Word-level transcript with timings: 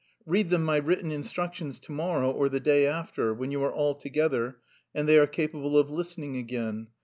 Read 0.25 0.49
them 0.49 0.63
my 0.63 0.77
written 0.77 1.11
instructions 1.11 1.77
to 1.77 1.91
morrow, 1.91 2.31
or 2.31 2.49
the 2.49 2.59
day 2.59 2.87
after, 2.87 3.35
when 3.35 3.51
you 3.51 3.63
are 3.63 3.71
all 3.71 3.93
together 3.93 4.57
and 4.95 5.07
they 5.07 5.19
are 5.19 5.27
capable 5.27 5.77
of 5.77 5.91
listening 5.91 6.37
again... 6.37 6.87